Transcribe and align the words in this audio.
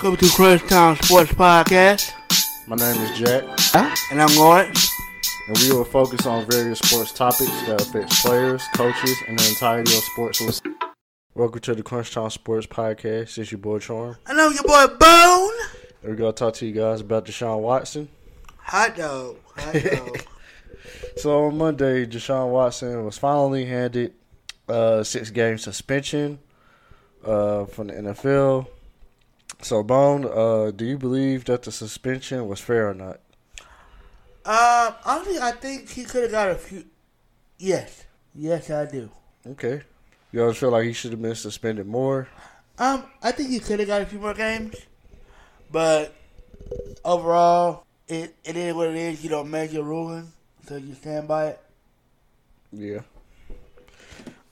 Welcome 0.00 0.16
to 0.18 0.26
Crunchtown 0.26 1.02
Sports 1.04 1.32
Podcast. 1.32 2.12
My 2.68 2.76
name 2.76 3.00
is 3.02 3.18
Jack, 3.18 3.42
And 4.12 4.22
I'm 4.22 4.34
Lawrence. 4.36 4.88
and 5.48 5.58
we 5.58 5.72
will 5.72 5.84
focus 5.84 6.24
on 6.24 6.48
various 6.48 6.78
sports 6.78 7.12
topics 7.12 7.50
that 7.66 7.80
affect 7.80 8.10
players, 8.22 8.62
coaches, 8.74 9.16
and 9.26 9.36
the 9.38 9.48
entirety 9.48 9.96
of 9.96 10.04
sports. 10.04 10.62
Welcome 11.34 11.60
to 11.62 11.74
the 11.74 11.82
Crunchtown 11.82 12.30
Sports 12.30 12.66
Podcast. 12.68 13.38
It's 13.38 13.50
your 13.50 13.58
boy 13.58 13.80
Charm. 13.80 14.16
I 14.26 14.34
know 14.34 14.50
your 14.50 14.62
boy 14.62 14.86
Bone. 14.86 15.52
And 16.02 16.10
we're 16.10 16.14
gonna 16.14 16.32
talk 16.32 16.54
to 16.54 16.66
you 16.66 16.72
guys 16.72 17.00
about 17.00 17.24
Deshaun 17.26 17.60
Watson. 17.60 18.08
Hot 18.58 18.94
dog. 18.96 19.36
Hot 19.56 19.72
dog. 19.74 20.24
So 21.16 21.46
on 21.46 21.58
Monday, 21.58 22.06
Deshaun 22.06 22.50
Watson 22.50 23.04
was 23.04 23.18
finally 23.18 23.64
handed 23.64 24.14
a 24.68 25.04
six 25.04 25.30
game 25.30 25.58
suspension 25.58 26.38
uh, 27.24 27.64
from 27.66 27.88
the 27.88 27.94
NFL. 27.94 28.68
So 29.60 29.82
Bone, 29.82 30.24
uh, 30.24 30.70
do 30.70 30.84
you 30.84 30.96
believe 30.98 31.44
that 31.46 31.62
the 31.62 31.72
suspension 31.72 32.46
was 32.46 32.60
fair 32.60 32.88
or 32.88 32.94
not? 32.94 33.20
um, 34.44 34.94
honestly, 35.04 35.38
I 35.38 35.52
think 35.52 35.90
he 35.90 36.04
could 36.04 36.22
have 36.22 36.30
got 36.30 36.50
a 36.50 36.54
few. 36.54 36.84
Yes. 37.58 38.04
Yes, 38.34 38.70
I 38.70 38.86
do. 38.86 39.10
Okay. 39.46 39.82
You 40.32 40.42
always 40.42 40.58
feel 40.58 40.70
like 40.70 40.84
he 40.84 40.92
should 40.92 41.10
have 41.10 41.20
been 41.20 41.34
suspended 41.34 41.86
more. 41.86 42.28
Um, 42.78 43.04
I 43.22 43.32
think 43.32 43.50
he 43.50 43.58
could 43.58 43.80
have 43.80 43.88
got 43.88 44.02
a 44.02 44.06
few 44.06 44.20
more 44.20 44.34
games. 44.34 44.76
But 45.70 46.14
overall, 47.04 47.84
it, 48.06 48.34
it 48.44 48.56
is 48.56 48.74
what 48.74 48.88
it 48.88 48.96
is. 48.96 49.24
You 49.24 49.30
don't 49.30 49.50
make 49.50 49.72
your 49.72 49.84
ruling, 49.84 50.32
so 50.66 50.76
you 50.76 50.94
stand 50.94 51.26
by 51.26 51.48
it. 51.48 51.60
Yeah. 52.72 53.00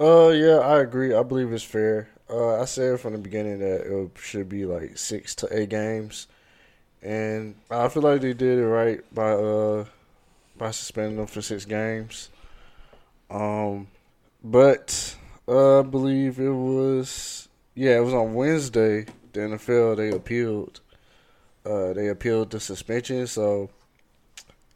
Uh, 0.00 0.28
yeah, 0.28 0.58
I 0.58 0.80
agree. 0.80 1.14
I 1.14 1.22
believe 1.22 1.52
it's 1.52 1.62
fair. 1.62 2.08
Uh, 2.28 2.60
I 2.60 2.64
said 2.64 3.00
from 3.00 3.12
the 3.12 3.18
beginning 3.18 3.60
that 3.60 3.82
it 3.82 4.10
should 4.20 4.48
be 4.48 4.64
like 4.64 4.98
six 4.98 5.34
to 5.36 5.48
eight 5.50 5.68
games, 5.68 6.26
and 7.02 7.54
I 7.70 7.88
feel 7.88 8.02
like 8.02 8.20
they 8.20 8.32
did 8.32 8.58
it 8.58 8.66
right 8.66 9.00
by 9.14 9.30
uh 9.30 9.84
by 10.58 10.70
suspending 10.72 11.18
them 11.18 11.26
for 11.26 11.42
six 11.42 11.64
games. 11.64 12.30
Um, 13.30 13.88
but 14.42 15.16
uh, 15.46 15.80
I 15.80 15.82
believe 15.82 16.40
it 16.40 16.50
was 16.50 17.48
yeah, 17.74 17.96
it 17.96 18.04
was 18.04 18.14
on 18.14 18.34
Wednesday. 18.34 19.06
The 19.32 19.40
NFL 19.40 19.96
they 19.96 20.10
appealed. 20.10 20.80
Uh, 21.64 21.92
they 21.92 22.08
appealed 22.08 22.50
the 22.50 22.60
suspension, 22.60 23.26
so 23.26 23.70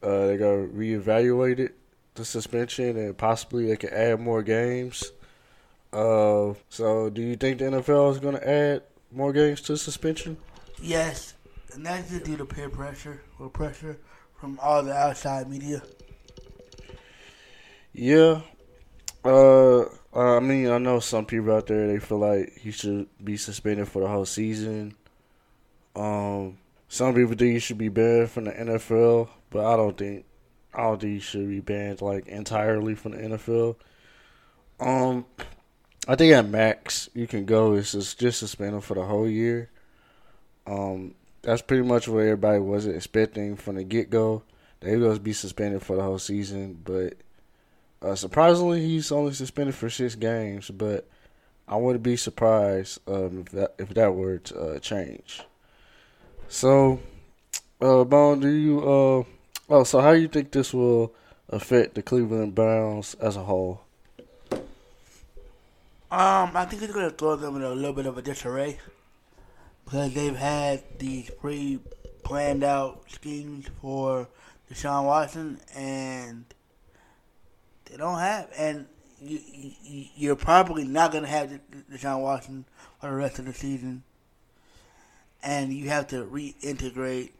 uh, 0.03 0.27
they 0.27 0.37
got 0.37 0.55
reevaluated 0.75 1.71
the 2.15 2.25
suspension 2.25 2.97
and 2.97 3.17
possibly 3.17 3.67
they 3.67 3.77
can 3.77 3.91
add 3.91 4.21
more 4.21 4.43
games. 4.43 5.13
Uh, 5.93 6.55
so 6.69 7.11
do 7.11 7.21
you 7.21 7.37
think 7.37 7.59
the 7.59 7.65
NFL 7.65 8.13
is 8.13 8.19
going 8.19 8.37
to 8.37 8.49
add 8.49 8.83
more 9.11 9.33
games 9.33 9.61
to 9.63 9.77
suspension? 9.77 10.37
Yes. 10.81 11.35
And 11.73 11.85
that's 11.85 12.11
just 12.11 12.25
due 12.25 12.37
to 12.37 12.45
peer 12.45 12.69
pressure 12.69 13.23
or 13.39 13.49
pressure 13.49 13.99
from 14.37 14.59
all 14.63 14.83
the 14.83 14.93
outside 14.93 15.49
media. 15.49 15.83
Yeah. 17.93 18.41
Uh, 19.25 19.83
I 20.15 20.41
mean, 20.41 20.71
I 20.71 20.79
know 20.79 21.01
some 21.01 21.27
people 21.27 21.53
out 21.53 21.67
there 21.67 21.87
they 21.87 21.99
feel 21.99 22.19
like 22.19 22.57
he 22.57 22.71
should 22.71 23.09
be 23.23 23.37
suspended 23.37 23.89
for 23.89 24.03
the 24.03 24.09
whole 24.09 24.25
season. 24.25 24.95
Um, 25.95 26.59
some 26.89 27.15
people 27.15 27.35
think 27.37 27.53
he 27.53 27.59
should 27.59 27.79
be 27.79 27.89
banned 27.89 28.31
from 28.31 28.45
the 28.45 28.53
NFL, 28.53 29.29
but 29.51 29.67
I 29.67 29.77
don't 29.77 29.97
think 29.97 30.25
I 30.73 30.83
don't 30.85 31.01
think 31.01 31.15
he 31.15 31.21
should 31.21 31.49
be 31.49 31.61
banned 31.61 32.01
like 32.01 32.27
entirely 32.29 32.95
from 32.95 33.13
the 33.13 33.19
NFL. 33.19 33.77
Um, 34.79 35.27
I 36.09 36.17
think 36.17 36.33
at 36.33 36.49
max 36.49 37.11
you 37.15 37.27
can 37.27 37.45
go 37.45 37.75
is 37.75 37.93
just 37.93 38.19
just 38.19 38.39
suspend 38.39 38.75
him 38.75 38.81
for 38.81 38.95
the 38.95 39.05
whole 39.05 39.29
year. 39.29 39.71
Um, 40.67 41.15
that's 41.43 41.63
pretty 41.63 41.83
much 41.83 42.09
what 42.09 42.21
everybody 42.21 42.59
was 42.59 42.87
expecting 42.87 43.57
from 43.57 43.77
the 43.77 43.85
get 43.85 44.11
go. 44.11 44.43
They 44.81 44.97
was 44.97 45.19
be 45.19 45.33
suspended 45.33 45.83
for 45.83 45.97
the 45.97 46.03
whole 46.03 46.19
season, 46.19 46.81
but 46.85 47.15
uh, 48.03 48.15
surprisingly, 48.15 48.81
he's 48.81 49.13
only 49.13 49.35
suspended 49.35 49.75
for 49.75 49.91
six 49.91 50.15
games. 50.15 50.71
But 50.71 51.07
I 51.69 51.77
wouldn't 51.77 52.03
be 52.03 52.17
surprised 52.17 52.99
um, 53.07 53.45
if 53.47 53.53
that 53.53 53.75
if 53.79 53.89
that 53.91 54.15
were 54.15 54.39
to 54.39 54.61
uh, 54.61 54.79
change. 54.79 55.43
So, 56.49 57.01
uh, 57.81 58.05
Bone, 58.05 58.41
do 58.41 58.49
you 58.49 58.81
uh, 58.81 59.25
oh, 59.69 59.85
so 59.85 60.01
how 60.01 60.15
do 60.15 60.19
you 60.19 60.29
think 60.29 60.51
this 60.51 60.73
will 60.73 61.15
affect 61.51 61.95
the 61.95 62.03
Cleveland 62.03 62.55
Browns 62.55 63.15
as 63.15 63.37
a 63.37 63.45
whole? 63.45 63.83
Um, 66.13 66.57
I 66.57 66.65
think 66.65 66.83
it's 66.83 66.93
going 66.93 67.09
to 67.09 67.15
throw 67.15 67.37
them 67.37 67.55
in 67.55 67.63
a 67.63 67.71
little 67.71 67.93
bit 67.93 68.07
of 68.07 68.19
a 68.19 68.23
disarray 68.23 68.79
because 69.85 70.13
they've 70.13 70.35
had 70.35 70.83
these 70.99 71.31
pre-planned 71.31 72.65
out 72.65 73.05
schemes 73.09 73.67
for 73.81 74.27
Deshaun 74.69 75.05
Watson, 75.05 75.61
and 75.73 76.45
they 77.85 77.97
don't 77.97 78.19
have. 78.19 78.49
And 78.59 78.87
you, 79.23 79.39
you 79.85 80.05
you're 80.17 80.37
probably 80.37 80.83
not 80.83 81.13
going 81.13 81.23
to 81.23 81.31
have 81.31 81.61
Deshaun 81.93 82.23
Watson 82.23 82.65
for 83.01 83.09
the 83.09 83.15
rest 83.15 83.39
of 83.39 83.45
the 83.45 83.55
season, 83.55 84.03
and 85.45 85.73
you 85.73 85.91
have 85.91 86.09
to 86.09 86.25
reintegrate 86.25 87.31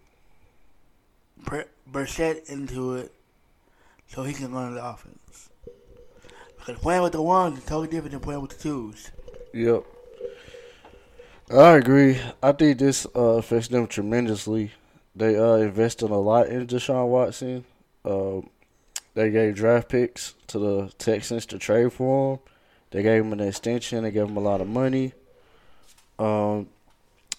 Brissett 1.91 2.49
into 2.49 2.95
it 2.95 3.13
so 4.07 4.23
he 4.23 4.33
can 4.33 4.53
run 4.53 4.77
the 4.77 4.85
offense. 4.85 5.50
Because 6.61 6.79
playing 6.81 7.03
with 7.03 7.13
the 7.13 7.23
ones 7.23 7.59
is 7.59 7.65
totally 7.65 7.89
different 7.89 8.13
than 8.13 8.21
playing 8.21 8.43
with 8.43 8.57
the 8.57 8.63
twos. 8.63 9.11
Yep. 9.53 9.85
I 11.53 11.77
agree. 11.77 12.21
I 12.43 12.53
think 12.53 12.79
this 12.79 13.07
uh, 13.17 13.39
affects 13.39 13.69
them 13.69 13.89
tremendously. 13.89 14.71
They 15.17 15.37
uh, 15.37 15.55
invested 15.55 16.11
a 16.11 16.17
lot 16.17 16.47
in 16.47 16.67
Deshaun 16.67 17.09
Watson. 17.09 17.65
Uh, 18.05 18.43
they 19.15 19.31
gave 19.31 19.57
draft 19.57 19.89
picks 19.89 20.35
to 20.47 20.59
the 20.59 20.93
Texans 20.99 21.47
to 21.47 21.59
trade 21.59 21.93
for 21.93 22.35
him. 22.35 22.41
They 22.91 23.03
gave 23.03 23.25
him 23.25 23.33
an 23.33 23.41
extension. 23.41 24.05
They 24.05 24.13
gave 24.13 24.29
him 24.29 24.37
a 24.37 24.41
lot 24.41 24.61
of 24.61 24.69
money. 24.69 25.13
Um, 26.19 26.69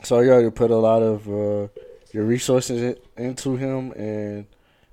so 0.03 0.19
you 0.19 0.41
to 0.41 0.51
put 0.51 0.71
a 0.71 0.75
lot 0.75 1.01
of 1.01 1.27
uh, 1.27 1.67
your 2.11 2.25
resources 2.25 2.81
in, 2.81 2.97
into 3.23 3.55
him, 3.55 3.91
and 3.91 4.45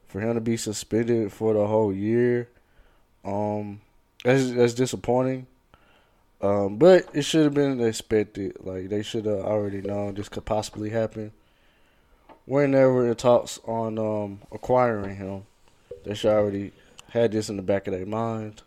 for 0.06 0.20
him 0.20 0.34
to 0.34 0.40
be 0.40 0.56
suspended 0.56 1.32
for 1.32 1.54
the 1.54 1.66
whole 1.66 1.92
year, 1.92 2.48
um, 3.24 3.80
that's 4.24 4.50
that's 4.50 4.74
disappointing. 4.74 5.46
Um, 6.40 6.76
but 6.76 7.08
it 7.14 7.22
should 7.22 7.44
have 7.44 7.54
been 7.54 7.80
expected. 7.80 8.56
Like 8.60 8.88
they 8.88 9.02
should 9.02 9.26
have 9.26 9.40
already 9.40 9.80
known 9.80 10.14
this 10.14 10.28
could 10.28 10.44
possibly 10.44 10.90
happen. 10.90 11.32
Whenever 12.44 13.06
the 13.06 13.14
talks 13.14 13.60
on 13.66 13.98
um, 13.98 14.40
acquiring 14.52 15.16
him, 15.16 15.44
they 16.04 16.14
should 16.14 16.32
already 16.32 16.72
had 17.10 17.32
this 17.32 17.50
in 17.50 17.56
the 17.56 17.62
back 17.62 17.86
of 17.86 17.92
their 17.92 18.06
mind. 18.06 18.62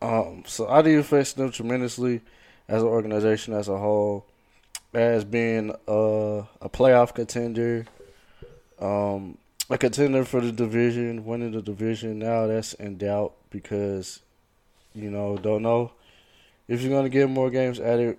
Um, 0.00 0.44
so 0.46 0.68
I 0.68 0.82
do 0.82 0.98
affects 1.00 1.32
them 1.32 1.50
tremendously 1.50 2.20
as 2.68 2.82
an 2.82 2.88
organization 2.88 3.54
as 3.54 3.68
a 3.68 3.76
whole, 3.76 4.26
as 4.94 5.24
being 5.24 5.70
uh, 5.88 6.44
a 6.60 6.68
playoff 6.68 7.14
contender, 7.14 7.86
um, 8.78 9.36
a 9.68 9.76
contender 9.76 10.24
for 10.24 10.40
the 10.40 10.52
division, 10.52 11.24
winning 11.24 11.52
the 11.52 11.62
division. 11.62 12.20
Now 12.20 12.46
that's 12.46 12.74
in 12.74 12.96
doubt 12.96 13.34
because 13.50 14.20
you 14.98 15.10
know 15.10 15.36
don't 15.36 15.62
know 15.62 15.92
if 16.68 16.82
you're 16.82 16.94
gonna 16.94 17.08
get 17.08 17.28
more 17.28 17.50
games 17.50 17.80
added 17.80 18.18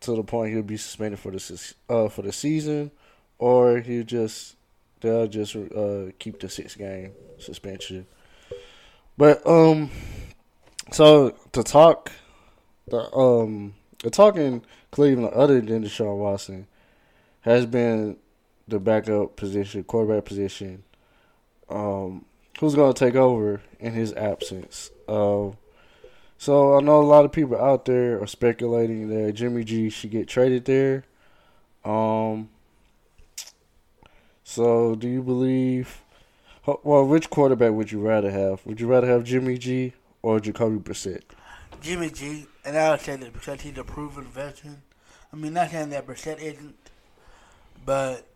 to 0.00 0.14
the 0.14 0.22
point 0.22 0.52
he'll 0.52 0.62
be 0.62 0.76
suspended 0.76 1.18
for 1.18 1.32
the 1.32 1.74
uh, 1.88 2.08
for 2.08 2.22
the 2.22 2.32
season, 2.32 2.90
or 3.38 3.80
he 3.80 4.04
just 4.04 4.56
they'll 5.00 5.26
just 5.26 5.56
uh, 5.56 6.06
keep 6.18 6.38
the 6.40 6.48
six 6.48 6.74
game 6.74 7.12
suspension. 7.38 8.06
But 9.16 9.44
um, 9.46 9.90
so 10.92 11.30
to 11.52 11.62
talk, 11.62 12.12
the 12.88 13.12
um, 13.14 13.74
the 14.02 14.10
talking 14.10 14.64
Cleveland 14.90 15.34
other 15.34 15.60
than 15.60 15.84
Deshaun 15.84 16.18
Watson 16.18 16.66
has 17.40 17.66
been 17.66 18.16
the 18.68 18.78
backup 18.78 19.36
position, 19.36 19.82
quarterback 19.84 20.24
position. 20.24 20.84
Um, 21.68 22.24
who's 22.60 22.74
gonna 22.74 22.94
take 22.94 23.14
over 23.14 23.62
in 23.80 23.94
his 23.94 24.12
absence? 24.12 24.90
Um. 25.08 25.16
Uh, 25.16 25.50
so 26.38 26.76
I 26.76 26.80
know 26.80 27.00
a 27.00 27.02
lot 27.02 27.24
of 27.24 27.32
people 27.32 27.58
out 27.58 27.84
there 27.84 28.22
are 28.22 28.26
speculating 28.26 29.08
that 29.08 29.32
Jimmy 29.32 29.64
G 29.64 29.90
should 29.90 30.10
get 30.10 30.28
traded 30.28 30.64
there. 30.64 31.04
Um. 31.84 32.48
So 34.44 34.94
do 34.94 35.08
you 35.08 35.22
believe? 35.22 36.00
Well, 36.64 37.06
which 37.06 37.28
quarterback 37.28 37.72
would 37.72 37.90
you 37.90 38.00
rather 38.00 38.30
have? 38.30 38.64
Would 38.64 38.80
you 38.80 38.86
rather 38.86 39.06
have 39.06 39.24
Jimmy 39.24 39.58
G 39.58 39.94
or 40.22 40.38
Jacoby 40.38 40.78
Brissett? 40.78 41.22
Jimmy 41.80 42.10
G, 42.10 42.46
and 42.64 42.76
I 42.76 42.90
would 42.90 43.00
say 43.00 43.16
that 43.16 43.32
because 43.32 43.60
he's 43.60 43.76
a 43.78 43.84
proven 43.84 44.24
veteran. 44.24 44.82
I 45.32 45.36
mean, 45.36 45.54
not 45.54 45.70
saying 45.70 45.90
that 45.90 46.06
Brissett 46.06 46.40
isn't, 46.40 46.76
but 47.84 48.26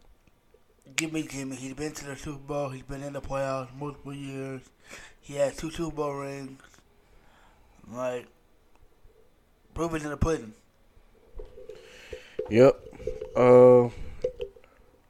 give 0.97 1.13
me 1.13 1.23
Jimmy. 1.23 1.57
He's 1.57 1.75
been 1.75 1.93
to 1.93 2.05
the 2.07 2.17
Super 2.17 2.39
Bowl. 2.39 2.69
He's 2.71 2.83
been 2.83 3.03
in 3.03 3.13
the 3.13 3.21
playoffs 3.21 3.75
multiple 3.79 4.15
years. 4.15 4.63
He 5.21 5.35
has 5.35 5.57
two 5.57 5.71
Super 5.71 5.95
Bowl 5.95 6.15
rings. 6.15 6.61
Like, 7.91 8.27
proof 9.75 9.95
is 9.95 10.05
in 10.05 10.11
the 10.11 10.17
pudding. 10.17 10.53
Yep. 12.51 12.81
Uh, 13.37 13.87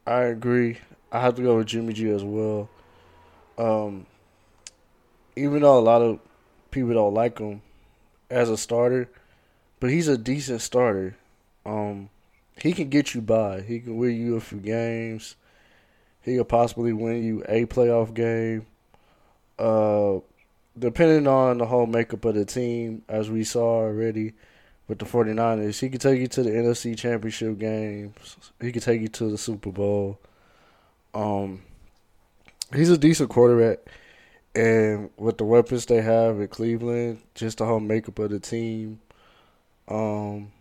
I 0.05 0.23
agree. 0.23 0.77
I 1.11 1.19
have 1.21 1.35
to 1.35 1.41
go 1.41 1.57
with 1.57 1.67
Jimmy 1.67 1.93
G 1.93 2.09
as 2.09 2.23
well. 2.23 2.69
Um, 3.57 4.05
even 5.35 5.61
though 5.61 5.77
a 5.77 5.81
lot 5.81 6.01
of 6.01 6.19
people 6.71 6.93
don't 6.93 7.13
like 7.13 7.39
him 7.39 7.61
as 8.29 8.49
a 8.49 8.57
starter, 8.57 9.09
but 9.79 9.89
he's 9.89 10.07
a 10.07 10.17
decent 10.17 10.61
starter. 10.61 11.15
Um, 11.65 12.09
he 12.57 12.73
can 12.73 12.89
get 12.89 13.13
you 13.13 13.21
by. 13.21 13.61
He 13.61 13.79
can 13.79 13.97
win 13.97 14.15
you 14.15 14.35
a 14.35 14.41
few 14.41 14.59
games. 14.59 15.35
He 16.21 16.37
could 16.37 16.49
possibly 16.49 16.93
win 16.93 17.23
you 17.23 17.43
a 17.47 17.65
playoff 17.65 18.13
game. 18.13 18.65
Uh, 19.59 20.19
depending 20.77 21.27
on 21.27 21.57
the 21.57 21.65
whole 21.65 21.85
makeup 21.85 22.25
of 22.25 22.35
the 22.35 22.45
team, 22.45 23.03
as 23.07 23.29
we 23.29 23.43
saw 23.43 23.81
already 23.81 24.33
with 24.87 24.99
the 24.99 25.05
49ers, 25.05 25.79
he 25.79 25.89
could 25.89 26.01
take 26.01 26.19
you 26.19 26.27
to 26.27 26.43
the 26.43 26.49
NFC 26.49 26.97
Championship 26.97 27.57
games. 27.57 28.37
He 28.59 28.71
could 28.71 28.83
take 28.83 29.01
you 29.01 29.07
to 29.09 29.29
the 29.29 29.37
Super 29.37 29.71
Bowl. 29.71 30.19
Um, 31.13 31.61
he's 32.73 32.89
a 32.89 32.97
decent 32.97 33.29
quarterback. 33.29 33.79
And 34.55 35.09
with 35.17 35.37
the 35.37 35.45
weapons 35.45 35.85
they 35.85 36.01
have 36.01 36.39
in 36.39 36.47
Cleveland, 36.47 37.21
just 37.33 37.57
the 37.57 37.65
whole 37.65 37.79
makeup 37.79 38.19
of 38.19 38.29
the 38.29 38.39
team, 38.39 38.99
um, 39.87 40.51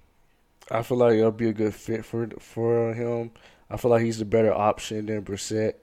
I 0.70 0.82
feel 0.82 0.96
like 0.96 1.14
it'll 1.14 1.30
be 1.30 1.48
a 1.48 1.52
good 1.52 1.74
fit 1.74 2.04
for 2.04 2.28
for 2.38 2.94
him. 2.94 3.32
I 3.70 3.76
feel 3.76 3.90
like 3.90 4.02
he's 4.02 4.18
the 4.18 4.24
better 4.24 4.52
option 4.52 5.06
than 5.06 5.22
Brissett. 5.22 5.74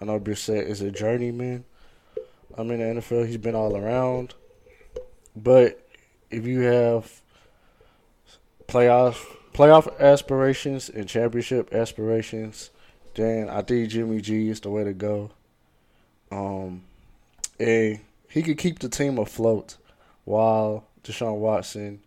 I 0.00 0.06
know 0.06 0.18
Brissett 0.18 0.66
is 0.66 0.80
a 0.80 0.90
journeyman. 0.90 1.64
I 2.56 2.62
mean, 2.62 2.78
the 2.78 3.00
NFL, 3.00 3.26
he's 3.26 3.36
been 3.36 3.54
all 3.54 3.76
around. 3.76 4.34
But 5.36 5.86
if 6.30 6.46
you 6.46 6.60
have 6.60 7.20
playoff 8.66 9.24
playoff 9.52 9.98
aspirations 9.98 10.88
and 10.88 11.08
championship 11.08 11.74
aspirations, 11.74 12.70
then 13.14 13.48
I 13.48 13.62
think 13.62 13.88
Jimmy 13.90 14.20
G 14.20 14.48
is 14.48 14.60
the 14.60 14.70
way 14.70 14.84
to 14.84 14.92
go. 14.92 15.30
Um, 16.30 16.82
and 17.58 18.00
he 18.28 18.42
could 18.42 18.58
keep 18.58 18.78
the 18.78 18.88
team 18.88 19.18
afloat 19.18 19.76
while 20.24 20.84
Deshaun 21.02 21.38
Watson 21.38 22.00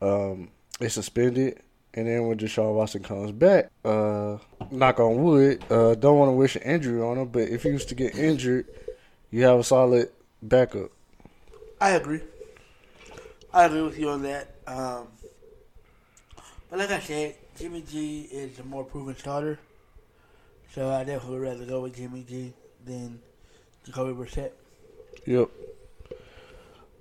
um, 0.00 0.48
is 0.80 0.94
suspended. 0.94 1.60
And 1.94 2.06
then 2.06 2.26
when 2.26 2.38
Deshaun 2.38 2.74
Watson 2.74 3.02
comes 3.02 3.32
back, 3.32 3.70
uh, 3.84 4.38
knock 4.70 4.98
on 4.98 5.22
wood, 5.22 5.62
uh, 5.70 5.94
don't 5.94 6.18
want 6.18 6.30
to 6.30 6.32
wish 6.32 6.56
an 6.56 6.62
injury 6.62 7.02
on 7.02 7.18
him, 7.18 7.28
but 7.28 7.42
if 7.42 7.64
he 7.64 7.70
was 7.70 7.84
to 7.86 7.94
get 7.94 8.16
injured, 8.16 8.66
you 9.32 9.42
have 9.44 9.58
a 9.58 9.64
solid 9.64 10.10
backup. 10.40 10.92
I 11.80 11.90
agree. 11.92 12.20
I 13.52 13.64
agree 13.64 13.82
with 13.82 13.98
you 13.98 14.10
on 14.10 14.22
that. 14.22 14.54
Um, 14.66 15.08
but 16.70 16.78
like 16.78 16.90
I 16.90 17.00
said, 17.00 17.34
Jimmy 17.58 17.82
G 17.82 18.28
is 18.30 18.58
a 18.60 18.62
more 18.62 18.84
proven 18.84 19.16
starter. 19.16 19.58
So 20.72 20.90
I 20.90 21.04
definitely 21.04 21.38
would 21.38 21.48
rather 21.48 21.64
go 21.64 21.80
with 21.80 21.96
Jimmy 21.96 22.24
G 22.28 22.52
than 22.84 23.20
Jacoby 23.84 24.12
Brissett. 24.12 24.52
Yep. 25.26 25.50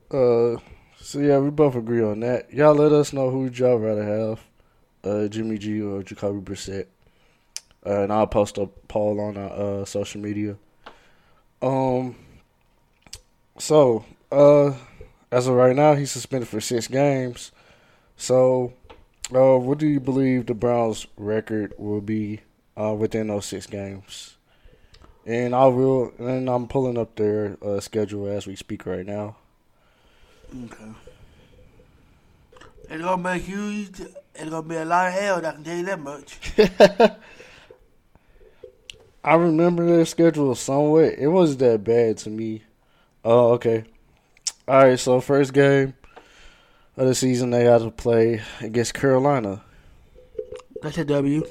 Uh, 0.10 0.58
so 1.00 1.20
yeah, 1.20 1.38
we 1.38 1.50
both 1.52 1.76
agree 1.76 2.02
on 2.02 2.22
that. 2.22 2.52
Y'all 2.54 2.76
let 2.76 2.92
us 2.92 3.14
know 3.14 3.30
who 3.30 3.50
y'all 3.50 3.78
rather 3.78 4.04
have, 4.04 4.42
uh, 5.04 5.28
Jimmy 5.28 5.58
G 5.58 5.82
or 5.82 6.04
Jacoby 6.04 6.40
Brissett. 6.40 6.88
Uh, 7.86 8.02
and 8.02 8.14
I'll 8.14 8.28
post 8.28 8.58
a 8.58 8.68
poll 8.68 9.20
on 9.20 9.38
our 9.38 9.82
uh, 9.82 9.86
social 9.86 10.22
media. 10.22 10.58
Um. 11.62 12.16
So, 13.60 14.06
uh, 14.32 14.74
as 15.32 15.48
of 15.48 15.56
right 15.56 15.76
now, 15.76 15.94
he's 15.94 16.12
suspended 16.12 16.48
for 16.48 16.60
six 16.60 16.88
games. 16.88 17.52
So, 18.18 18.74
uh, 19.34 19.58
what 19.58 19.78
do 19.78 19.88
you 19.88 20.00
believe 20.00 20.46
the 20.46 20.54
Browns' 20.54 21.08
record 21.16 21.74
will 21.78 22.02
be 22.02 22.42
uh, 22.76 22.94
within 22.94 23.28
those 23.28 23.46
six 23.46 23.68
games? 23.68 24.36
And 25.26 25.54
I 25.54 25.68
will, 25.68 26.12
and 26.18 26.50
I'm 26.50 26.68
pulling 26.68 26.98
up 26.98 27.16
their 27.16 27.58
uh, 27.64 27.80
schedule 27.80 28.28
as 28.28 28.48
we 28.48 28.56
speak 28.56 28.86
right 28.86 29.06
now. 29.06 29.36
Okay. 30.66 30.92
It's 32.90 33.02
gonna 33.02 33.22
make 33.22 33.48
you. 33.48 33.88
It's 34.36 34.50
gonna 34.50 34.64
be 34.64 34.76
a 34.76 34.86
lot 34.86 35.08
of 35.08 35.14
hell. 35.14 35.46
I 35.46 35.52
can 35.52 35.64
tell 35.64 35.78
you 35.78 35.86
that 35.86 36.00
much. 36.00 36.40
I 39.24 39.36
remember 39.36 39.86
their 39.86 40.06
schedule 40.06 40.56
somewhat. 40.56 41.16
It 41.20 41.28
wasn't 41.28 41.60
that 41.60 41.84
bad 41.84 42.18
to 42.20 42.30
me. 42.30 42.64
Oh, 43.24 43.52
okay. 43.54 43.84
All 44.68 44.84
right. 44.84 45.00
So 45.00 45.22
first 45.22 45.54
game 45.54 45.94
of 46.98 47.08
the 47.08 47.14
season, 47.14 47.52
they 47.52 47.66
had 47.66 47.82
to 47.82 47.92
play 47.92 48.42
against 48.62 48.96
Carolina. 48.96 49.62
That's 50.82 50.98
a 50.98 51.06
W. 51.06 51.46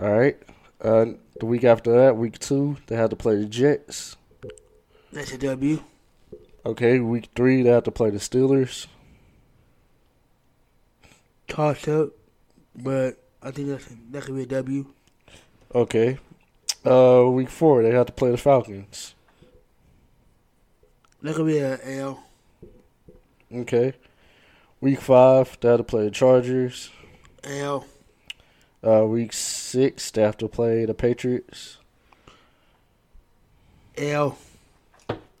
All 0.00 0.10
right. 0.10 0.38
Uh, 0.80 1.06
the 1.38 1.46
week 1.46 1.64
after 1.64 1.92
that, 1.92 2.16
week 2.16 2.38
two, 2.38 2.78
they 2.86 2.96
had 2.96 3.10
to 3.10 3.16
play 3.16 3.36
the 3.36 3.46
Jets. 3.46 4.16
That's 5.12 5.32
a 5.32 5.38
W. 5.38 5.82
Okay. 6.64 6.98
Week 7.00 7.28
three, 7.34 7.62
they 7.62 7.70
had 7.70 7.84
to 7.84 7.90
play 7.90 8.08
the 8.08 8.18
Steelers. 8.18 8.86
Toss 11.46 11.86
up, 11.86 12.08
but 12.74 13.22
I 13.42 13.50
think 13.50 13.68
that's 13.68 13.86
that 14.10 14.24
could 14.24 14.34
be 14.34 14.42
a 14.42 14.46
W. 14.46 14.86
Okay. 15.74 16.18
Uh, 16.86 17.28
week 17.30 17.50
four, 17.50 17.82
they 17.82 17.90
had 17.90 18.06
to 18.06 18.12
play 18.12 18.30
the 18.30 18.36
Falcons. 18.36 19.14
That 21.20 21.34
could 21.34 21.46
be 21.46 21.58
an 21.58 21.80
L. 21.82 22.22
Okay. 23.52 23.94
Week 24.80 25.00
five, 25.00 25.58
they 25.60 25.68
had 25.68 25.78
to 25.78 25.84
play 25.84 26.04
the 26.04 26.10
Chargers. 26.12 26.90
L. 27.42 27.86
Uh, 28.86 29.04
week 29.06 29.32
six, 29.32 30.10
they 30.12 30.22
have 30.22 30.36
to 30.36 30.46
play 30.46 30.84
the 30.84 30.94
Patriots. 30.94 31.78
L. 33.96 34.38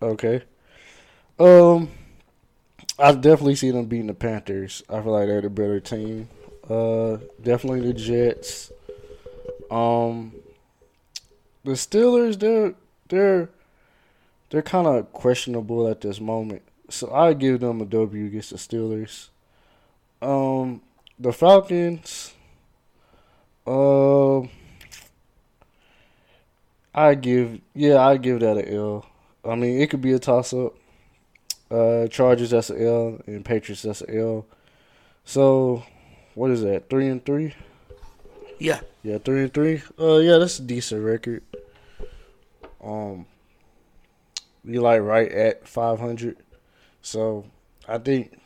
Okay. 0.02 0.42
Um, 1.38 1.90
I 2.98 3.12
definitely 3.12 3.54
see 3.54 3.70
them 3.70 3.84
beating 3.84 4.08
the 4.08 4.14
Panthers. 4.14 4.82
I 4.88 5.00
feel 5.00 5.12
like 5.12 5.28
they're 5.28 5.42
the 5.42 5.50
better 5.50 5.78
team. 5.78 6.28
Uh, 6.68 7.18
definitely 7.40 7.80
the 7.82 7.92
Jets. 7.92 8.72
Um, 9.70 10.32
the 11.66 11.72
Steelers, 11.72 12.38
they're 12.38 12.74
they're 13.08 13.50
they're 14.50 14.62
kind 14.62 14.86
of 14.86 15.12
questionable 15.12 15.88
at 15.88 16.00
this 16.00 16.20
moment. 16.20 16.62
So 16.88 17.12
I 17.12 17.34
give 17.34 17.60
them 17.60 17.80
a 17.80 17.84
W 17.84 18.26
against 18.26 18.50
the 18.50 18.56
Steelers. 18.56 19.28
Um, 20.22 20.80
the 21.18 21.32
Falcons. 21.32 22.32
Um, 23.66 23.74
uh, 23.74 24.40
I 26.94 27.14
give 27.16 27.60
yeah, 27.74 28.06
I 28.06 28.16
give 28.16 28.40
that 28.40 28.58
an 28.58 28.72
L. 28.72 29.04
I 29.44 29.56
mean, 29.56 29.80
it 29.80 29.90
could 29.90 30.00
be 30.00 30.12
a 30.12 30.20
toss 30.20 30.54
up. 30.54 30.74
Uh, 31.68 32.06
Chargers 32.06 32.50
that's 32.50 32.70
an 32.70 32.80
L, 32.80 33.20
and 33.26 33.44
Patriots 33.44 33.82
that's 33.82 34.02
an 34.02 34.16
L. 34.16 34.46
So, 35.24 35.82
what 36.34 36.52
is 36.52 36.62
that? 36.62 36.88
Three 36.88 37.08
and 37.08 37.24
three. 37.26 37.54
Yeah. 38.58 38.80
Yeah, 39.02 39.18
three 39.18 39.42
and 39.42 39.54
three. 39.54 39.82
Uh, 39.98 40.16
yeah, 40.16 40.38
that's 40.38 40.58
a 40.58 40.62
decent 40.62 41.04
record. 41.04 41.42
Um, 42.82 43.26
you 44.64 44.80
like 44.80 45.00
right 45.02 45.30
at 45.30 45.66
five 45.66 45.98
hundred, 45.98 46.36
so 47.02 47.44
I 47.88 47.98
think 47.98 48.38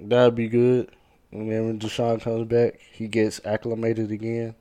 that'd 0.00 0.34
be 0.34 0.48
good. 0.48 0.90
Then 1.32 1.66
when 1.66 1.78
Deshaun 1.78 2.20
comes 2.20 2.48
back, 2.48 2.80
he 2.92 3.08
gets 3.08 3.40
acclimated 3.44 4.10
again. 4.10 4.54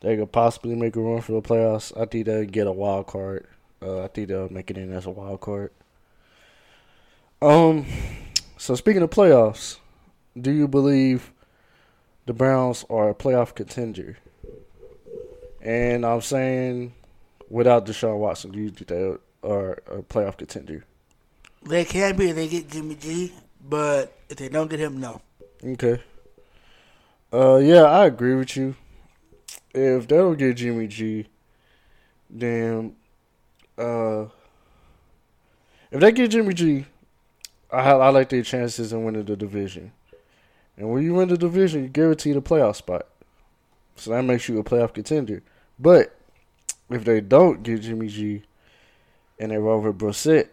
They 0.00 0.16
could 0.16 0.30
possibly 0.30 0.76
make 0.76 0.94
a 0.94 1.00
run 1.00 1.20
for 1.20 1.32
the 1.32 1.42
playoffs. 1.42 1.96
I 2.00 2.04
think 2.04 2.26
they'll 2.26 2.44
get 2.44 2.68
a 2.68 2.72
wild 2.72 3.08
card. 3.08 3.48
Uh, 3.82 4.04
I 4.04 4.08
think 4.08 4.28
they'll 4.28 4.48
make 4.48 4.70
it 4.70 4.78
in 4.78 4.92
as 4.92 5.06
a 5.06 5.10
wild 5.10 5.40
card. 5.40 5.72
Um, 7.42 7.86
so 8.56 8.74
speaking 8.76 9.02
of 9.02 9.10
playoffs, 9.10 9.78
do 10.40 10.52
you 10.52 10.68
believe 10.68 11.32
the 12.28 12.34
Browns 12.34 12.84
are 12.90 13.08
a 13.08 13.14
playoff 13.14 13.54
contender? 13.54 14.18
And 15.62 16.04
I'm 16.04 16.20
saying, 16.20 16.92
without 17.48 17.86
Deshaun 17.86 18.18
Watson, 18.18 18.50
do 18.50 18.58
you 18.58 18.68
think 18.68 18.88
they 18.88 19.16
are 19.42 19.72
a 19.86 20.02
playoff 20.02 20.36
contender? 20.36 20.84
They 21.62 21.86
can 21.86 22.16
be 22.16 22.28
if 22.28 22.36
they 22.36 22.46
get 22.46 22.68
Jimmy 22.68 22.96
G, 22.96 23.32
but 23.66 24.14
if 24.28 24.36
they 24.36 24.50
don't 24.50 24.68
get 24.68 24.78
him, 24.78 25.00
no. 25.00 25.22
Okay. 25.64 26.02
Uh, 27.32 27.56
yeah, 27.56 27.84
I 27.84 28.04
agree 28.04 28.34
with 28.34 28.54
you. 28.58 28.76
If 29.72 30.06
they 30.06 30.16
don't 30.18 30.36
get 30.36 30.58
Jimmy 30.58 30.86
G, 30.86 31.28
then 32.28 32.94
uh, 33.78 34.26
if 35.90 35.98
they 35.98 36.12
get 36.12 36.30
Jimmy 36.30 36.52
G, 36.52 36.84
I 37.72 37.90
I 37.90 38.10
like 38.10 38.28
their 38.28 38.42
chances 38.42 38.92
in 38.92 39.02
winning 39.02 39.24
the 39.24 39.34
division. 39.34 39.92
And 40.78 40.90
when 40.90 41.02
you 41.02 41.14
win 41.14 41.28
the 41.28 41.36
division, 41.36 41.82
you 41.82 41.88
guarantee 41.88 42.32
the 42.32 42.40
playoff 42.40 42.76
spot. 42.76 43.06
So 43.96 44.12
that 44.12 44.22
makes 44.22 44.48
you 44.48 44.58
a 44.60 44.64
playoff 44.64 44.94
contender. 44.94 45.42
But 45.78 46.16
if 46.88 47.04
they 47.04 47.20
don't 47.20 47.64
get 47.64 47.82
Jimmy 47.82 48.06
G 48.06 48.42
and 49.40 49.50
they 49.50 49.58
roll 49.58 49.80
with 49.80 49.98
Brissett, 49.98 50.48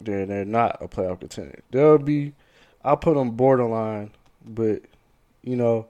then 0.00 0.28
they're 0.28 0.46
not 0.46 0.78
a 0.80 0.88
playoff 0.88 1.20
contender. 1.20 1.60
They'll 1.70 1.98
be, 1.98 2.32
I'll 2.82 2.96
put 2.96 3.14
them 3.14 3.32
borderline, 3.32 4.12
but 4.44 4.82
you 5.42 5.56
know, 5.56 5.86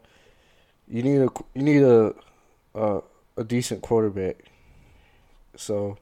you 0.88 1.02
need 1.02 1.20
a 1.20 1.28
you 1.54 1.62
need 1.62 1.82
a 1.82 2.14
a, 2.74 3.00
a 3.36 3.44
decent 3.44 3.82
quarterback. 3.82 4.44
So 5.56 5.98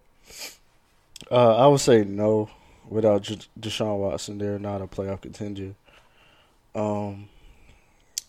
uh, 1.30 1.56
I 1.56 1.66
would 1.66 1.80
say 1.80 2.04
no. 2.04 2.50
Without 2.88 3.22
J- 3.22 3.38
Deshaun 3.60 3.98
Watson, 3.98 4.38
they're 4.38 4.58
not 4.58 4.82
a 4.82 4.86
playoff 4.88 5.20
contender. 5.20 5.74
Um, 6.74 7.28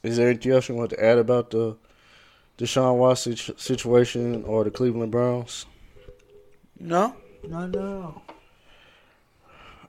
is 0.04 0.18
there 0.18 0.30
anything 0.30 0.52
else 0.52 0.68
you 0.68 0.76
want 0.76 0.90
to 0.92 1.04
add 1.04 1.18
about 1.18 1.52
the 1.52 1.78
Deshaun 2.58 2.98
Watson 2.98 3.36
situation 3.36 4.44
or 4.46 4.64
the 4.64 4.72
Cleveland 4.72 5.12
Browns? 5.12 5.66
No, 6.80 7.16
no, 7.48 7.68
no. 7.68 8.22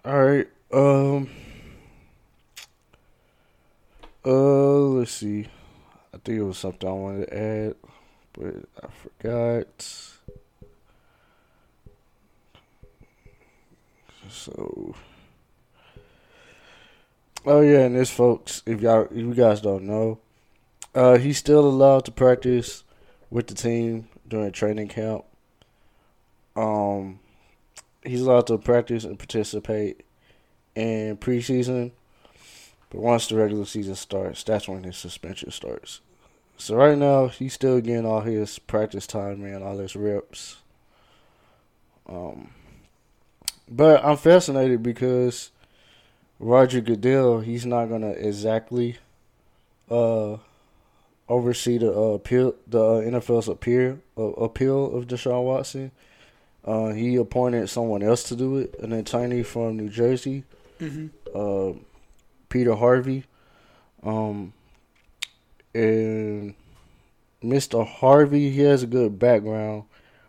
All 0.05 0.25
right. 0.25 0.49
Um. 0.73 1.31
Uh, 4.25 4.79
let's 4.89 5.13
see. 5.13 5.47
I 6.15 6.19
think 6.19 6.39
it 6.39 6.43
was 6.43 6.59
something 6.59 6.89
I 6.89 6.93
wanted 6.93 7.27
to 7.27 7.39
add, 7.39 7.75
but 8.33 8.55
I 8.83 8.89
forgot. 8.89 9.67
So. 14.29 14.95
Oh 17.45 17.61
yeah, 17.61 17.81
and 17.81 17.97
this 17.97 18.11
folks, 18.11 18.63
if 18.67 18.81
y'all, 18.81 19.07
if 19.07 19.17
you 19.17 19.35
guys 19.35 19.61
don't 19.61 19.83
know, 19.83 20.21
uh, 20.95 21.19
he's 21.19 21.39
still 21.39 21.67
allowed 21.67 22.05
to 22.05 22.13
practice 22.13 22.85
with 23.31 23.49
the 23.49 23.55
team 23.55 24.09
during 24.29 24.53
training 24.53 24.87
camp. 24.87 25.25
Um, 26.55 27.19
he's 28.05 28.21
allowed 28.21 28.47
to 28.47 28.59
practice 28.59 29.03
and 29.03 29.19
participate 29.19 30.05
in 30.77 31.17
preseason, 31.17 31.91
but 32.91 33.01
once 33.01 33.27
the 33.27 33.35
regular 33.35 33.65
season 33.65 33.97
starts, 33.97 34.45
that's 34.45 34.69
when 34.69 34.85
his 34.85 34.97
suspension 34.97 35.51
starts. 35.51 36.01
So 36.59 36.77
right 36.77 36.97
now, 36.97 37.27
he's 37.27 37.55
still 37.55 37.81
getting 37.81 38.07
all 38.07 38.21
his 38.21 38.61
practice 38.61 39.09
time 39.09 39.45
and 39.45 39.65
all 39.65 39.79
his 39.79 39.97
reps. 39.97 40.59
Um, 42.09 42.51
but 43.69 44.05
I'm 44.05 44.17
fascinated 44.17 44.81
because 44.81 45.51
Roger 46.43 46.81
Goodell, 46.81 47.41
he's 47.41 47.65
not 47.65 47.87
gonna 47.87 48.11
exactly 48.11 48.97
uh, 49.91 50.37
oversee 51.29 51.79
the 51.79 51.93
uh, 51.93 52.15
appeal, 52.15 52.55
the 52.67 52.81
uh, 52.83 53.01
NFL's 53.01 53.49
appeal 53.49 53.99
uh, 54.19 54.23
appeal 54.23 54.95
of 54.97 55.07
Deshaun 55.07 55.45
Watson. 55.45 55.93
Uh, 56.65 56.89
he 56.91 57.17
appointed 57.17 57.69
someone 57.69 58.03
else 58.03 58.23
to 58.25 58.37
do 58.37 58.59
it, 58.59 58.75
an 58.81 58.93
attorney 58.93 59.43
from 59.43 59.77
New 59.77 59.89
Jersey, 59.89 60.45
Mm-hmm. 60.81 61.07
uh, 61.35 61.79
Peter 62.49 62.75
Harvey. 62.75 63.25
Um, 64.03 64.53
and 65.75 66.55
Mr. 67.43 67.87
Harvey, 67.87 68.51
he 68.51 68.61
has 68.63 68.83
a 68.83 68.87
good 68.87 69.19
background 69.19 69.85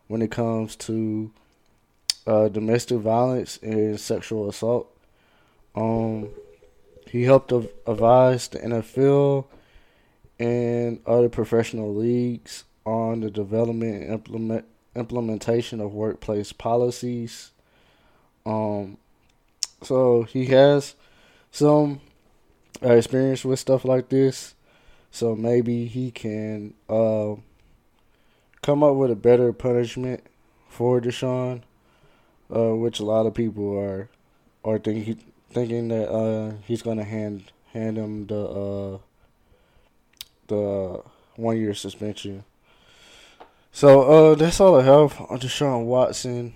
when 0.08 0.22
it 0.22 0.29
comes 0.32 0.75
to 0.75 1.32
uh, 2.27 2.50
domestic 2.50 3.00
violence 3.00 3.58
and 3.63 4.00
sexual 4.00 4.48
assault. 4.48 4.92
Um, 5.75 6.30
he 7.10 7.24
helped 7.24 7.51
advise 7.51 8.48
the 8.48 8.60
NFL 8.60 9.46
and 10.39 11.00
other 11.06 11.30
professional 11.30 11.94
leagues 11.94 12.63
on 12.86 13.22
the 13.22 13.30
development 13.30 14.03
and 14.03 14.13
implement 14.13 14.65
implementation 14.96 15.80
of 15.80 15.94
workplace 15.94 16.51
policies. 16.51 17.51
Um, 18.46 18.98
so 19.82 20.24
he 20.24 20.48
has 20.48 20.96
some 21.51 22.01
uh, 22.84 22.94
experience 22.94 23.46
with 23.46 23.60
stuff 23.60 23.86
like 23.86 24.10
this. 24.10 24.56
So 25.12 25.36
maybe 25.36 25.86
he 25.86 26.12
can 26.12 26.74
uh, 26.89 27.36
come 28.62 28.84
up 28.84 28.96
with 28.96 29.12
a 29.12 29.15
better 29.15 29.53
punishment 29.53 30.24
for 30.68 31.00
Deshaun, 31.00 31.62
uh, 32.53 32.75
which 32.75 33.00
a 33.00 33.06
lot 33.06 33.27
of 33.27 33.34
people 33.34 33.77
are 33.77 34.10
are 34.65 34.80
thinking 34.80 35.20
thinking 35.53 35.88
that 35.89 36.12
uh, 36.12 36.53
he's 36.65 36.81
gonna 36.81 37.03
hand 37.03 37.51
hand 37.72 37.98
him 37.98 38.27
the 38.27 38.39
uh, 38.39 38.98
the 40.48 41.01
one 41.36 41.57
year 41.57 41.74
suspension. 41.74 42.43
So 43.72 44.01
uh, 44.01 44.36
that's 44.36 44.60
all 44.60 44.79
I 44.79 44.83
have 44.83 45.19
on 45.19 45.39
Deshaun 45.39 45.86
Watson. 45.86 46.53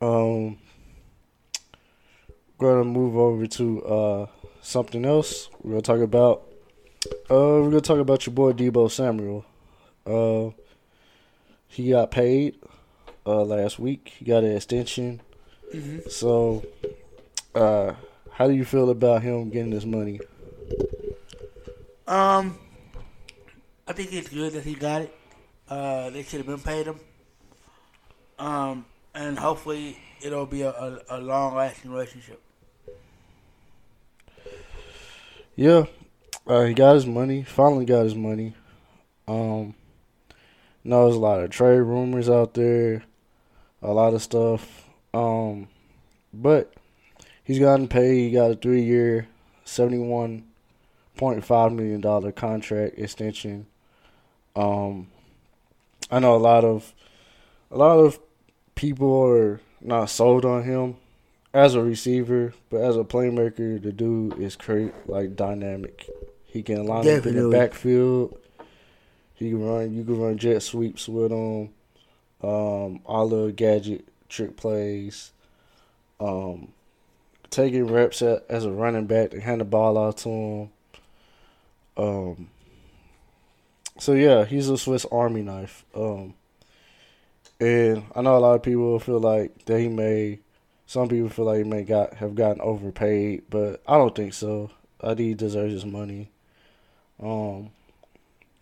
Um, 0.00 0.58
gonna 2.58 2.84
move 2.84 3.16
over 3.16 3.46
to 3.46 3.84
uh, 3.84 4.26
something 4.62 5.04
else. 5.04 5.50
We're 5.62 5.72
gonna 5.72 5.82
talk 5.82 6.00
about 6.00 6.44
uh, 7.30 7.60
we're 7.60 7.70
gonna 7.70 7.80
talk 7.80 7.98
about 7.98 8.26
your 8.26 8.34
boy 8.34 8.52
Deebo 8.52 8.90
Samuel. 8.90 9.44
Uh, 10.06 10.50
he 11.68 11.90
got 11.90 12.10
paid 12.10 12.56
uh 13.26 13.42
last 13.42 13.78
week. 13.78 14.14
He 14.18 14.24
got 14.24 14.44
an 14.44 14.56
extension. 14.56 15.20
Mm-hmm. 15.74 16.08
So, 16.08 16.64
uh, 17.54 17.92
how 18.38 18.46
do 18.46 18.54
you 18.54 18.64
feel 18.64 18.88
about 18.88 19.20
him 19.20 19.50
getting 19.50 19.70
this 19.70 19.84
money? 19.84 20.20
Um, 22.06 22.56
I 23.84 23.92
think 23.92 24.12
it's 24.12 24.28
good 24.28 24.52
that 24.52 24.62
he 24.62 24.74
got 24.74 25.02
it. 25.02 25.14
Uh, 25.68 26.10
they 26.10 26.22
should 26.22 26.38
have 26.38 26.46
been 26.46 26.60
paid 26.60 26.86
him. 26.86 27.00
Um, 28.38 28.86
and 29.12 29.36
hopefully 29.36 29.98
it'll 30.22 30.46
be 30.46 30.62
a, 30.62 30.70
a, 30.70 31.00
a 31.10 31.18
long 31.18 31.56
lasting 31.56 31.90
relationship. 31.90 32.40
Yeah, 35.56 35.86
uh, 36.46 36.62
he 36.62 36.74
got 36.74 36.94
his 36.94 37.06
money. 37.06 37.42
Finally 37.42 37.86
got 37.86 38.04
his 38.04 38.14
money. 38.14 38.54
Um, 39.26 39.74
know 40.84 41.06
there's 41.06 41.16
a 41.16 41.18
lot 41.18 41.40
of 41.40 41.50
trade 41.50 41.80
rumors 41.80 42.30
out 42.30 42.54
there, 42.54 43.02
a 43.82 43.92
lot 43.92 44.14
of 44.14 44.22
stuff. 44.22 44.84
Um, 45.12 45.66
but 46.32 46.72
he's 47.48 47.58
gotten 47.58 47.88
paid. 47.88 48.26
He 48.26 48.30
got 48.30 48.52
a 48.52 48.54
three 48.54 48.82
year, 48.82 49.26
seventy 49.64 49.98
one 49.98 50.44
point 51.16 51.44
five 51.44 51.72
million 51.72 52.00
dollar 52.00 52.30
contract 52.30 52.96
extension. 52.96 53.66
Um, 54.54 55.08
I 56.10 56.20
know 56.20 56.36
a 56.36 56.38
lot 56.38 56.64
of 56.64 56.94
a 57.72 57.76
lot 57.76 57.98
of 57.98 58.20
people 58.76 59.24
are 59.24 59.60
not 59.80 60.10
sold 60.10 60.44
on 60.44 60.62
him 60.62 60.96
as 61.52 61.74
a 61.74 61.82
receiver, 61.82 62.52
but 62.70 62.82
as 62.82 62.96
a 62.96 63.02
playmaker, 63.02 63.82
the 63.82 63.90
dude 63.90 64.38
is 64.38 64.54
great, 64.54 64.92
like 65.08 65.34
dynamic. 65.34 66.08
He 66.44 66.62
can 66.62 66.86
line 66.86 67.08
up 67.08 67.26
in 67.26 67.34
the 67.34 67.50
backfield. 67.50 68.38
He 69.34 69.50
can 69.50 69.64
run. 69.64 69.94
You 69.94 70.04
can 70.04 70.20
run 70.20 70.38
jet 70.38 70.62
sweeps 70.62 71.08
with 71.08 71.30
him. 71.32 71.70
Um, 72.42 73.00
all 73.04 73.28
the 73.28 73.52
gadget 73.52 74.06
trick 74.28 74.56
plays. 74.56 75.32
Um, 76.20 76.72
taking 77.50 77.86
reps 77.86 78.22
as 78.22 78.64
a 78.64 78.70
running 78.70 79.06
back 79.06 79.30
to 79.30 79.40
hand 79.40 79.60
the 79.60 79.64
ball 79.64 79.98
out 79.98 80.18
to 80.18 80.28
him. 80.28 80.70
Um. 81.96 82.50
So 83.98 84.12
yeah, 84.12 84.44
he's 84.44 84.68
a 84.68 84.78
Swiss 84.78 85.06
Army 85.10 85.42
knife. 85.42 85.84
Um. 85.94 86.34
And 87.60 88.04
I 88.14 88.20
know 88.22 88.36
a 88.36 88.38
lot 88.38 88.54
of 88.54 88.62
people 88.62 88.98
feel 89.00 89.20
like 89.20 89.64
that 89.64 89.80
he 89.80 89.88
may. 89.88 90.38
Some 90.86 91.08
people 91.08 91.28
feel 91.28 91.44
like 91.44 91.58
he 91.58 91.64
may 91.64 91.82
got 91.82 92.14
have 92.14 92.34
gotten 92.34 92.60
overpaid, 92.60 93.42
but 93.50 93.82
I 93.86 93.98
don't 93.98 94.14
think 94.14 94.32
so. 94.32 94.70
I 95.00 95.08
think 95.08 95.20
he 95.20 95.34
deserves 95.34 95.72
his 95.72 95.84
money. 95.84 96.30
Um, 97.20 97.70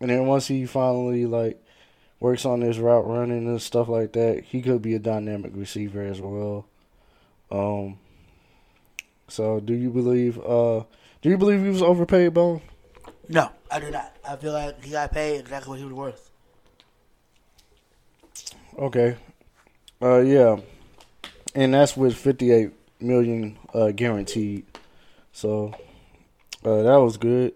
and 0.01 0.11
then 0.11 0.27
once 0.27 0.47
he 0.49 0.67
finally 0.67 1.27
like 1.27 1.63
works 2.21 2.45
on 2.45 2.63
his 2.63 2.79
route 2.79 3.07
running 3.07 3.47
and 3.47 3.61
stuff 3.61 3.89
like 3.89 4.13
that, 4.13 4.45
he 4.45 4.63
could 4.63 4.83
be 4.83 4.95
a 4.95 4.99
dynamic 4.99 5.53
receiver 5.55 6.03
as 6.03 6.21
well. 6.21 6.67
Um, 7.51 7.99
so 9.29 9.61
do 9.61 9.75
you 9.75 9.91
believe? 9.91 10.39
Uh, 10.39 10.85
do 11.23 11.29
you 11.29 11.39
believe 11.39 11.63
he 11.63 11.69
was 11.69 11.83
overpaid, 11.83 12.35
Bone? 12.35 12.61
No, 13.29 13.51
I 13.71 13.81
do 13.81 13.91
not. 13.91 14.17
I 14.29 14.37
feel 14.37 14.53
like 14.53 14.85
he 14.85 14.91
got 14.93 15.13
paid 15.13 15.41
exactly 15.41 15.71
what 15.71 15.79
he 15.79 15.85
was 15.85 15.95
worth. 15.95 16.31
Okay. 18.79 19.17
Uh, 20.01 20.21
yeah, 20.21 20.59
and 21.55 21.75
that's 21.75 21.97
with 21.97 22.17
fifty-eight 22.17 22.71
million 23.01 23.59
uh 23.75 23.91
guaranteed. 23.91 24.65
So, 25.33 25.75
uh, 26.65 26.83
that 26.83 26.97
was 26.97 27.17
good. 27.17 27.55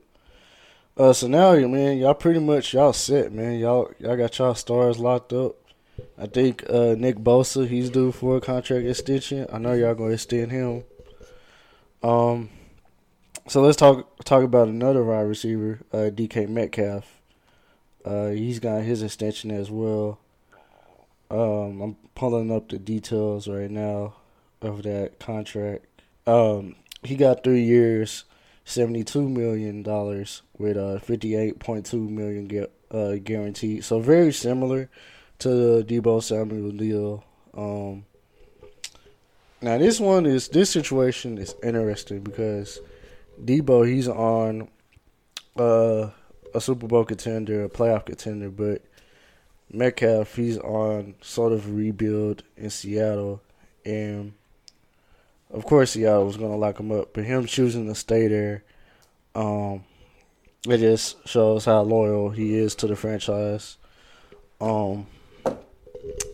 Uh, 0.96 1.12
so 1.12 1.28
now, 1.28 1.54
man, 1.54 1.98
y'all 1.98 2.14
pretty 2.14 2.40
much 2.40 2.74
y'all 2.74 2.92
set, 2.92 3.32
man. 3.32 3.58
Y'all 3.58 3.92
y'all 3.98 4.16
got 4.16 4.38
y'all 4.38 4.54
stars 4.54 4.98
locked 4.98 5.32
up. 5.32 5.56
I 6.18 6.26
think 6.26 6.64
uh 6.68 6.94
Nick 6.96 7.16
Bosa, 7.16 7.68
he's 7.68 7.90
due 7.90 8.10
for 8.12 8.38
a 8.38 8.40
contract 8.40 8.86
extension. 8.86 9.46
I 9.52 9.58
know 9.58 9.74
y'all 9.74 9.94
gonna 9.94 10.14
extend 10.14 10.50
him. 10.50 10.84
Um, 12.02 12.48
so 13.46 13.62
let's 13.62 13.76
talk 13.76 14.24
talk 14.24 14.42
about 14.42 14.68
another 14.68 15.04
wide 15.04 15.20
receiver, 15.22 15.80
uh, 15.92 16.10
DK 16.12 16.48
Metcalf. 16.48 17.20
Uh, 18.04 18.28
he's 18.28 18.58
got 18.58 18.82
his 18.82 19.02
extension 19.02 19.50
as 19.50 19.70
well. 19.70 20.18
Um, 21.30 21.80
I'm 21.80 21.96
pulling 22.14 22.50
up 22.50 22.68
the 22.68 22.78
details 22.78 23.46
right 23.46 23.70
now 23.70 24.14
of 24.62 24.82
that 24.82 25.18
contract. 25.18 25.86
Um, 26.26 26.76
he 27.02 27.16
got 27.16 27.44
three 27.44 27.62
years, 27.62 28.24
seventy-two 28.64 29.28
million 29.28 29.82
dollars 29.82 30.42
with 30.58 30.76
uh 30.76 30.98
fifty-eight 30.98 31.58
point 31.58 31.86
two 31.86 32.08
million 32.08 32.48
gu- 32.48 32.66
uh 32.90 33.16
guaranteed. 33.22 33.84
So 33.84 34.00
very 34.00 34.32
similar 34.32 34.88
to 35.40 35.48
the 35.48 35.84
Deebo 35.84 36.22
Samuel 36.22 36.72
deal. 36.72 37.24
Um, 37.56 38.04
now 39.62 39.78
this 39.78 40.00
one 40.00 40.26
is 40.26 40.48
this 40.48 40.70
situation 40.70 41.38
is 41.38 41.54
interesting 41.62 42.20
because 42.20 42.80
Deebo 43.42 43.86
he's 43.86 44.08
on 44.08 44.68
uh, 45.58 46.10
a 46.54 46.60
Super 46.60 46.86
Bowl 46.86 47.04
contender, 47.04 47.64
a 47.64 47.68
playoff 47.68 48.06
contender, 48.06 48.50
but 48.50 48.82
Metcalf 49.72 50.34
he's 50.34 50.58
on 50.58 51.14
sort 51.20 51.52
of 51.52 51.74
rebuild 51.74 52.42
in 52.56 52.70
Seattle, 52.70 53.42
and 53.84 54.32
of 55.50 55.64
course 55.64 55.92
Seattle 55.92 56.26
was 56.26 56.36
gonna 56.36 56.56
lock 56.56 56.80
him 56.80 56.92
up, 56.92 57.12
but 57.12 57.24
him 57.24 57.46
choosing 57.46 57.86
to 57.86 57.94
stay 57.94 58.28
there, 58.28 58.64
um, 59.34 59.84
it 60.66 60.78
just 60.78 61.26
shows 61.28 61.64
how 61.64 61.82
loyal 61.82 62.30
he 62.30 62.56
is 62.56 62.74
to 62.76 62.86
the 62.86 62.96
franchise. 62.96 63.76
Um, 64.60 65.06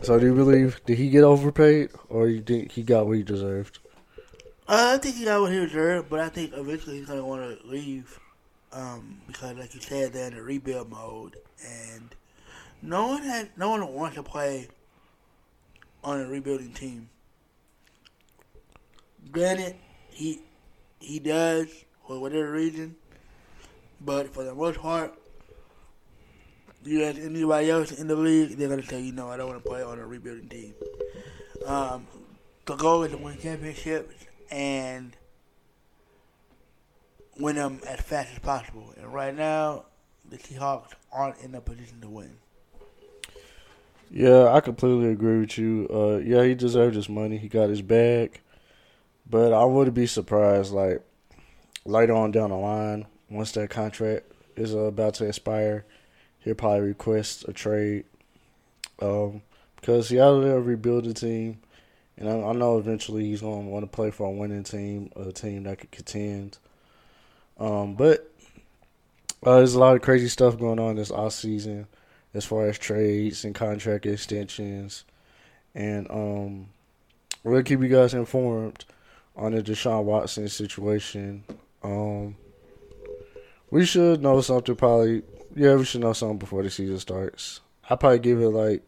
so 0.03 0.19
do 0.19 0.25
you 0.25 0.35
believe 0.35 0.81
did 0.85 0.97
he 0.97 1.09
get 1.09 1.23
overpaid, 1.23 1.89
or 2.09 2.27
you 2.27 2.41
think 2.41 2.71
he 2.71 2.83
got 2.83 3.07
what 3.07 3.17
he 3.17 3.23
deserved? 3.23 3.79
Uh, 4.67 4.93
I 4.95 4.97
think 4.97 5.15
he 5.15 5.25
got 5.25 5.41
what 5.41 5.51
he 5.51 5.59
deserved, 5.59 6.09
but 6.09 6.19
I 6.19 6.29
think 6.29 6.53
eventually 6.53 6.97
he's 6.97 7.07
gonna 7.07 7.25
want 7.25 7.41
to 7.41 7.67
leave, 7.67 8.19
um, 8.71 9.21
because 9.27 9.57
like 9.57 9.73
you 9.73 9.81
said, 9.81 10.13
they're 10.13 10.27
in 10.27 10.33
a 10.33 10.41
rebuild 10.41 10.89
mode, 10.89 11.37
and 11.65 12.13
no 12.81 13.07
one 13.07 13.23
had 13.23 13.49
no 13.57 13.69
one 13.69 13.93
wants 13.93 14.15
to 14.15 14.23
play 14.23 14.67
on 16.03 16.21
a 16.21 16.27
rebuilding 16.27 16.73
team. 16.73 17.09
Granted, 19.31 19.75
he 20.09 20.41
he 20.99 21.19
does 21.19 21.67
for 22.05 22.19
whatever 22.19 22.51
reason, 22.51 22.95
but 24.01 24.33
for 24.33 24.43
the 24.43 24.55
most 24.55 24.79
part, 24.79 25.16
you 26.83 27.03
ask 27.03 27.19
anybody 27.19 27.69
else 27.69 27.91
in 27.91 28.07
the 28.07 28.15
league, 28.15 28.57
they're 28.57 28.69
gonna 28.69 28.81
tell 28.81 28.99
you, 28.99 29.11
no, 29.11 29.29
I 29.29 29.37
don't 29.37 29.47
want 29.49 29.63
to 29.63 29.69
play 29.69 29.83
on 29.83 29.99
a 29.99 30.05
rebuilding 30.05 30.49
team. 30.49 30.73
Um, 31.65 32.07
the 32.65 32.75
goal 32.75 33.03
is 33.03 33.11
to 33.11 33.17
win 33.17 33.37
championships 33.39 34.13
and 34.51 35.15
win 37.39 37.55
them 37.55 37.81
as 37.87 37.99
fast 37.99 38.29
as 38.33 38.39
possible. 38.39 38.93
And 38.97 39.13
right 39.13 39.35
now, 39.35 39.85
the 40.29 40.37
Seahawks 40.37 40.91
aren't 41.11 41.39
in 41.41 41.55
a 41.55 41.61
position 41.61 42.01
to 42.01 42.09
win. 42.09 42.37
Yeah, 44.09 44.53
I 44.53 44.61
completely 44.61 45.09
agree 45.09 45.39
with 45.41 45.57
you. 45.57 45.87
Uh, 45.93 46.17
yeah, 46.17 46.43
he 46.43 46.55
deserved 46.55 46.95
his 46.95 47.09
money. 47.09 47.37
He 47.37 47.49
got 47.49 47.69
his 47.69 47.81
bag, 47.81 48.39
but 49.29 49.51
I 49.51 49.65
wouldn't 49.65 49.95
be 49.95 50.07
surprised 50.07 50.71
like 50.71 51.01
later 51.85 52.13
on 52.13 52.31
down 52.31 52.51
the 52.51 52.57
line, 52.57 53.05
once 53.29 53.51
that 53.53 53.69
contract 53.69 54.25
is 54.55 54.73
uh, 54.73 54.79
about 54.79 55.15
to 55.15 55.25
expire, 55.25 55.85
he'll 56.39 56.55
probably 56.55 56.87
request 56.87 57.45
a 57.47 57.53
trade. 57.53 58.05
Um, 59.01 59.41
because 59.75 60.07
Seattle 60.07 60.41
they're 60.41 60.57
a 60.57 60.61
rebuilding 60.61 61.13
team, 61.13 61.59
and 62.17 62.27
I, 62.27 62.49
I 62.49 62.53
know 62.53 62.77
eventually 62.77 63.25
he's 63.25 63.41
going 63.41 63.65
to 63.65 63.69
want 63.69 63.83
to 63.83 63.95
play 63.95 64.11
for 64.11 64.27
a 64.27 64.31
winning 64.31 64.63
team, 64.63 65.11
a 65.15 65.31
team 65.31 65.63
that 65.63 65.79
could 65.79 65.91
contend. 65.91 66.57
Um, 67.59 67.95
but 67.95 68.31
uh, 69.45 69.57
there's 69.57 69.75
a 69.75 69.79
lot 69.79 69.95
of 69.95 70.01
crazy 70.01 70.27
stuff 70.27 70.57
going 70.57 70.79
on 70.79 70.95
this 70.95 71.11
off 71.11 71.33
season 71.33 71.87
as 72.33 72.45
far 72.45 72.67
as 72.67 72.77
trades 72.77 73.45
and 73.45 73.55
contract 73.55 74.05
extensions. 74.05 75.03
And 75.73 76.09
um, 76.09 76.69
we'll 77.43 77.63
keep 77.63 77.81
you 77.81 77.87
guys 77.87 78.13
informed 78.13 78.85
on 79.35 79.53
the 79.53 79.61
Deshaun 79.61 80.03
Watson 80.03 80.49
situation. 80.49 81.43
Um, 81.83 82.35
we 83.69 83.85
should 83.85 84.21
know 84.21 84.41
something 84.41 84.75
probably. 84.75 85.23
Yeah, 85.57 85.73
we 85.73 85.85
should 85.85 86.01
know 86.01 86.13
something 86.13 86.37
before 86.37 86.61
the 86.61 86.69
season 86.69 86.99
starts. 86.99 87.61
I'll 87.89 87.97
probably 87.97 88.19
give 88.19 88.39
it 88.39 88.49
like 88.49 88.83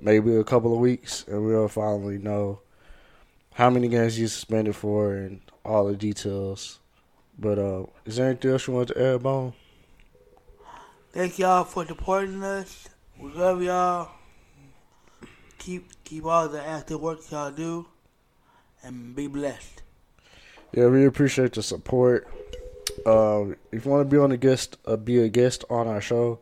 maybe 0.00 0.34
a 0.34 0.42
couple 0.42 0.72
of 0.72 0.78
weeks, 0.78 1.22
and 1.28 1.44
we'll 1.44 1.68
finally 1.68 2.16
know 2.16 2.60
how 3.52 3.68
many 3.68 3.88
games 3.88 4.16
he's 4.16 4.32
suspended 4.32 4.74
for 4.74 5.12
and 5.12 5.42
all 5.66 5.84
the 5.84 5.94
details. 5.94 6.78
But 7.38 7.58
uh, 7.58 7.84
is 8.06 8.16
there 8.16 8.30
anything 8.30 8.52
else 8.52 8.66
you 8.66 8.72
want 8.72 8.88
to 8.88 9.02
add, 9.02 9.22
Bone? 9.22 9.52
Thank 11.12 11.38
y'all 11.38 11.64
for 11.64 11.84
supporting 11.84 12.42
us. 12.42 12.88
We 13.20 13.30
love 13.32 13.62
y'all. 13.62 14.12
Keep 15.58 16.04
keep 16.04 16.24
all 16.24 16.48
the 16.48 16.64
active 16.64 17.02
work 17.02 17.18
y'all 17.30 17.50
do, 17.50 17.86
and 18.82 19.14
be 19.14 19.26
blessed. 19.26 19.82
Yeah, 20.72 20.86
we 20.86 21.04
appreciate 21.04 21.52
the 21.52 21.62
support. 21.62 22.26
Uh, 23.06 23.54
if 23.72 23.84
you 23.84 23.90
want 23.90 24.08
to 24.08 24.16
be 24.16 24.20
on 24.20 24.32
a 24.32 24.36
guest, 24.36 24.76
uh, 24.86 24.96
be 24.96 25.18
a 25.18 25.28
guest 25.28 25.64
on 25.70 25.86
our 25.86 26.00
show, 26.00 26.38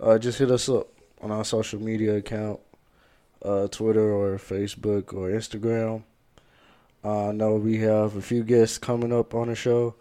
uh, 0.00 0.18
just 0.18 0.38
hit 0.38 0.50
us 0.50 0.68
up 0.68 0.88
on 1.20 1.30
our 1.30 1.44
social 1.44 1.80
media 1.80 2.16
account, 2.16 2.60
uh, 3.44 3.66
Twitter 3.68 4.12
or 4.12 4.36
Facebook 4.38 5.12
or 5.12 5.30
Instagram. 5.30 6.02
Uh, 7.04 7.28
I 7.28 7.32
know 7.32 7.56
we 7.56 7.78
have 7.78 8.16
a 8.16 8.22
few 8.22 8.44
guests 8.44 8.78
coming 8.78 9.12
up 9.12 9.34
on 9.34 9.48
the 9.48 9.54
show. 9.54 9.94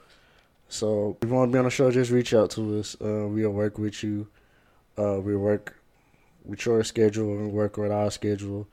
So 0.70 1.18
if 1.22 1.30
you 1.30 1.36
want 1.36 1.52
to 1.52 1.54
be 1.54 1.60
on 1.60 1.66
the 1.66 1.72
show, 1.72 1.92
just 1.92 2.12
reach 2.12 2.34
out 2.34 2.52
to 2.52 2.80
us. 2.80 2.96
Uh, 3.02 3.28
we'll 3.28 3.52
work 3.52 3.78
with 3.78 4.04
you. 4.04 4.28
Uh, 4.98 5.20
we'll 5.20 5.38
work 5.38 5.76
with 6.46 6.66
your 6.66 6.84
schedule 6.84 7.38
and 7.38 7.52
work 7.52 7.78
with 7.78 7.92
our 7.92 8.12
schedule, 8.12 8.68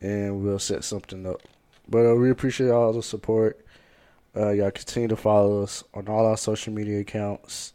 and 0.00 0.42
we'll 0.42 0.58
set 0.58 0.84
something 0.84 1.26
up. 1.26 1.42
But 1.88 2.10
uh, 2.10 2.14
we 2.14 2.30
appreciate 2.30 2.70
all 2.70 2.92
the 2.92 3.02
support. 3.02 3.63
Uh, 4.36 4.50
y'all 4.50 4.70
continue 4.70 5.08
to 5.08 5.16
follow 5.16 5.62
us 5.62 5.84
on 5.94 6.08
all 6.08 6.26
our 6.26 6.36
social 6.36 6.72
media 6.72 7.00
accounts, 7.00 7.72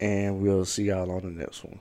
and 0.00 0.40
we'll 0.40 0.64
see 0.64 0.84
y'all 0.84 1.10
on 1.10 1.22
the 1.22 1.30
next 1.30 1.64
one. 1.64 1.80